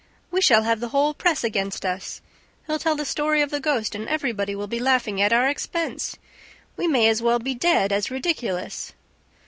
"We 0.31 0.41
shall 0.41 0.63
have 0.63 0.79
the 0.79 0.87
whole 0.87 1.13
press 1.13 1.43
against 1.43 1.85
us! 1.85 2.21
He'll 2.65 2.79
tell 2.79 2.95
the 2.95 3.05
story 3.05 3.43
of 3.43 3.51
the 3.51 3.59
ghost; 3.59 3.93
and 3.93 4.09
everybody 4.09 4.55
will 4.55 4.65
be 4.65 4.79
laughing 4.79 5.21
at 5.21 5.31
our 5.31 5.47
expense! 5.47 6.15
We 6.75 6.87
may 6.87 7.07
as 7.07 7.21
well 7.21 7.37
be 7.37 7.53
dead 7.53 7.91
as 7.91 8.09
ridiculous!" 8.09 8.93